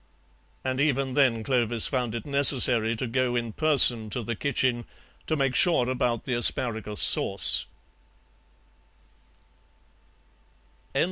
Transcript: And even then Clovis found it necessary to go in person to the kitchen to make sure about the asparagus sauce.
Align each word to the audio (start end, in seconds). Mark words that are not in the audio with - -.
And 0.63 0.81
even 0.81 1.13
then 1.13 1.43
Clovis 1.43 1.87
found 1.87 2.15
it 2.15 2.25
necessary 2.25 2.95
to 2.95 3.05
go 3.05 3.35
in 3.35 3.53
person 3.53 4.09
to 4.09 4.23
the 4.23 4.35
kitchen 4.35 4.85
to 5.27 5.35
make 5.35 5.53
sure 5.53 5.87
about 5.87 6.25
the 6.25 6.33
asparagus 6.33 6.99
sauce. 7.01 7.67